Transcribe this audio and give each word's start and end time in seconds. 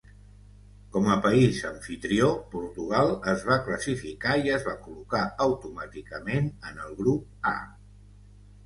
Com 0.93 1.09
a 1.15 1.17
país 1.25 1.59
amfitrió, 1.71 2.29
Portugal 2.55 3.13
es 3.35 3.45
va 3.51 3.59
classificar 3.69 4.35
i 4.49 4.53
es 4.57 4.67
va 4.71 4.77
col·locar 4.89 5.23
automàticament 5.49 6.53
en 6.73 6.87
el 6.89 7.01
Grup 7.05 7.55
A. 7.55 7.59